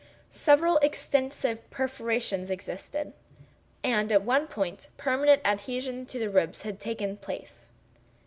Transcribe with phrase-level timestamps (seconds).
[0.33, 3.13] Several extensive perforations existed;
[3.83, 7.69] and, at one point, permanent adhesion to the ribs had taken place.